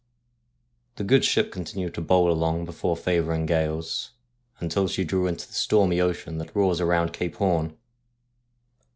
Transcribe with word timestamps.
The 0.95 1.03
good 1.03 1.23
ship 1.23 1.51
continued 1.51 1.93
to 1.93 2.01
bowl 2.01 2.31
along 2.31 2.65
before 2.65 2.97
favouring 2.97 3.45
gales 3.45 4.13
until 4.59 4.87
she 4.87 5.03
drew 5.03 5.27
into 5.27 5.45
the 5.45 5.53
stormy 5.53 6.01
ocean 6.01 6.39
that 6.39 6.55
roars 6.55 6.81
around 6.81 7.13
Cape 7.13 7.35
Horn. 7.35 7.77